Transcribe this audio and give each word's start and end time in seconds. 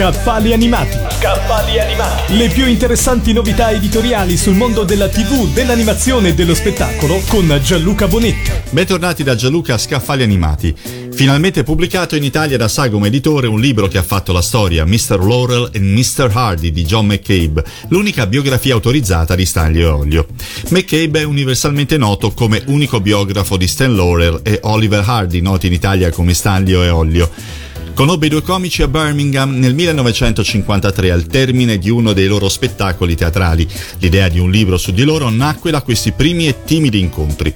Scaffali 0.00 0.54
animati. 0.54 0.96
Scaffali 1.10 1.78
animati. 1.78 2.34
Le 2.38 2.48
più 2.48 2.66
interessanti 2.66 3.34
novità 3.34 3.70
editoriali 3.70 4.38
sul 4.38 4.54
mondo 4.54 4.84
della 4.84 5.10
TV, 5.10 5.52
dell'animazione 5.52 6.30
e 6.30 6.34
dello 6.34 6.54
spettacolo 6.54 7.20
con 7.28 7.60
Gianluca 7.62 8.08
Bonetti. 8.08 8.50
Bentornati 8.70 9.22
da 9.22 9.34
Gianluca 9.34 9.76
Scaffali 9.76 10.22
Animati. 10.22 10.74
Finalmente 11.12 11.64
pubblicato 11.64 12.16
in 12.16 12.24
Italia 12.24 12.56
da 12.56 12.66
Sagom 12.66 13.04
Editore 13.04 13.46
un 13.46 13.60
libro 13.60 13.88
che 13.88 13.98
ha 13.98 14.02
fatto 14.02 14.32
la 14.32 14.40
storia, 14.40 14.86
Mr. 14.86 15.18
Laurel 15.22 15.68
e 15.70 15.80
Mr. 15.80 16.30
Hardy 16.32 16.70
di 16.70 16.86
John 16.86 17.04
McCabe, 17.04 17.62
l'unica 17.88 18.26
biografia 18.26 18.72
autorizzata 18.72 19.34
di 19.34 19.44
Stanley 19.44 19.82
Olio. 19.82 20.28
McCabe 20.70 21.20
è 21.20 21.24
universalmente 21.24 21.98
noto 21.98 22.30
come 22.30 22.62
unico 22.68 23.02
biografo 23.02 23.58
di 23.58 23.68
Stan 23.68 23.94
Laurel 23.94 24.40
e 24.44 24.60
Oliver 24.62 25.04
Hardy, 25.06 25.42
noti 25.42 25.66
in 25.66 25.74
Italia 25.74 26.08
come 26.08 26.32
Stanlio 26.32 26.82
e 26.82 26.88
Olio. 26.88 27.68
Conobbe 27.94 28.26
i 28.26 28.28
due 28.30 28.42
comici 28.42 28.82
a 28.82 28.88
Birmingham 28.88 29.58
nel 29.58 29.74
1953 29.74 31.10
al 31.10 31.26
termine 31.26 31.78
di 31.78 31.90
uno 31.90 32.12
dei 32.12 32.26
loro 32.26 32.48
spettacoli 32.48 33.14
teatrali. 33.14 33.68
L'idea 33.98 34.28
di 34.28 34.38
un 34.38 34.50
libro 34.50 34.78
su 34.78 34.92
di 34.92 35.02
loro 35.02 35.28
nacque 35.28 35.70
da 35.70 35.82
questi 35.82 36.12
primi 36.12 36.48
e 36.48 36.64
timidi 36.64 36.98
incontri. 36.98 37.54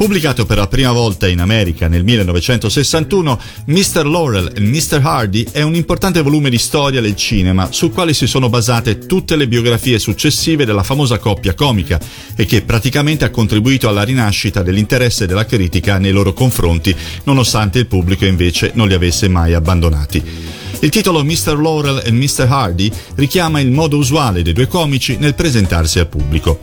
Pubblicato 0.00 0.46
per 0.46 0.56
la 0.56 0.66
prima 0.66 0.92
volta 0.92 1.28
in 1.28 1.40
America 1.40 1.86
nel 1.86 2.04
1961, 2.04 3.38
Mr. 3.66 4.06
Laurel 4.06 4.50
e 4.56 4.58
Mr. 4.58 4.98
Hardy 5.04 5.46
è 5.52 5.60
un 5.60 5.74
importante 5.74 6.22
volume 6.22 6.48
di 6.48 6.56
storia 6.56 7.02
del 7.02 7.14
cinema 7.14 7.70
sul 7.70 7.90
quale 7.90 8.14
si 8.14 8.26
sono 8.26 8.48
basate 8.48 9.00
tutte 9.00 9.36
le 9.36 9.46
biografie 9.46 9.98
successive 9.98 10.64
della 10.64 10.82
famosa 10.82 11.18
coppia 11.18 11.52
comica 11.52 12.00
e 12.34 12.46
che 12.46 12.62
praticamente 12.62 13.26
ha 13.26 13.30
contribuito 13.30 13.90
alla 13.90 14.02
rinascita 14.02 14.62
dell'interesse 14.62 15.26
della 15.26 15.44
critica 15.44 15.98
nei 15.98 16.12
loro 16.12 16.32
confronti, 16.32 16.96
nonostante 17.24 17.80
il 17.80 17.86
pubblico 17.86 18.24
invece 18.24 18.70
non 18.72 18.88
li 18.88 18.94
avesse 18.94 19.28
mai 19.28 19.52
abbandonati. 19.52 20.69
Il 20.82 20.88
titolo 20.88 21.22
Mr. 21.22 21.60
Laurel 21.60 22.00
e 22.06 22.10
Mr. 22.10 22.46
Hardy 22.48 22.90
richiama 23.16 23.60
il 23.60 23.70
modo 23.70 23.98
usuale 23.98 24.42
dei 24.42 24.54
due 24.54 24.66
comici 24.66 25.18
nel 25.18 25.34
presentarsi 25.34 25.98
al 25.98 26.08
pubblico. 26.08 26.58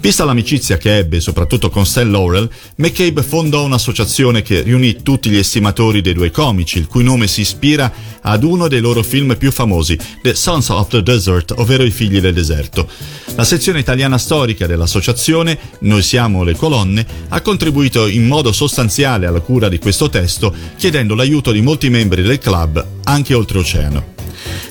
Vista 0.00 0.24
l'amicizia 0.24 0.76
che 0.76 0.96
ebbe 0.96 1.20
soprattutto 1.20 1.70
con 1.70 1.86
Stan 1.86 2.10
Laurel, 2.10 2.50
McCabe 2.76 3.22
fondò 3.22 3.62
un'associazione 3.62 4.42
che 4.42 4.62
riunì 4.62 5.02
tutti 5.02 5.30
gli 5.30 5.36
estimatori 5.36 6.00
dei 6.00 6.14
due 6.14 6.32
comici, 6.32 6.78
il 6.78 6.88
cui 6.88 7.04
nome 7.04 7.28
si 7.28 7.42
ispira 7.42 7.92
ad 8.22 8.42
uno 8.42 8.66
dei 8.66 8.80
loro 8.80 9.04
film 9.04 9.36
più 9.36 9.52
famosi, 9.52 9.96
The 10.20 10.34
Sons 10.34 10.68
of 10.70 10.88
the 10.88 11.04
Desert, 11.04 11.54
ovvero 11.56 11.84
I 11.84 11.92
figli 11.92 12.18
del 12.18 12.34
deserto. 12.34 12.88
La 13.36 13.44
sezione 13.44 13.78
italiana 13.78 14.18
storica 14.18 14.66
dell'associazione, 14.66 15.56
Noi 15.80 16.02
siamo 16.02 16.42
le 16.42 16.56
colonne, 16.56 17.06
ha 17.28 17.40
contribuito 17.40 18.08
in 18.08 18.26
modo 18.26 18.50
sostanziale 18.50 19.26
alla 19.26 19.40
cura 19.40 19.68
di 19.68 19.78
questo 19.78 20.10
testo, 20.10 20.52
chiedendo 20.76 21.14
l'aiuto 21.14 21.52
di 21.52 21.60
molti 21.60 21.88
membri 21.88 22.22
del 22.22 22.38
club 22.40 22.98
anche 23.10 23.34
oltreoceano. 23.34 24.18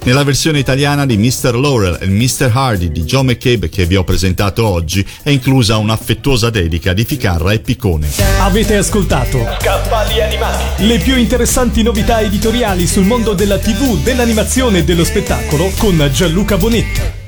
Nella 0.03 0.23
versione 0.23 0.59
italiana 0.59 1.05
di 1.05 1.17
Mr. 1.17 1.53
Laurel 1.55 1.97
e 2.01 2.07
Mr. 2.07 2.49
Hardy 2.53 2.89
di 2.89 3.03
John 3.03 3.25
McCabe 3.25 3.69
che 3.69 3.85
vi 3.85 3.97
ho 3.97 4.03
presentato 4.03 4.65
oggi 4.65 5.05
è 5.21 5.29
inclusa 5.29 5.77
un'affettuosa 5.77 6.49
dedica 6.49 6.93
di 6.93 7.03
Ficarra 7.03 7.51
e 7.51 7.59
Piccone. 7.59 8.09
Avete 8.39 8.77
ascoltato 8.77 9.45
Scaffali 9.59 10.21
animati. 10.21 10.87
le 10.87 10.97
più 10.99 11.17
interessanti 11.17 11.83
novità 11.83 12.21
editoriali 12.21 12.87
sul 12.87 13.05
mondo 13.05 13.33
della 13.33 13.59
TV, 13.59 14.01
dell'animazione 14.01 14.79
e 14.79 14.83
dello 14.83 15.03
spettacolo 15.03 15.71
con 15.77 16.09
Gianluca 16.11 16.57
Bonetti. 16.57 17.18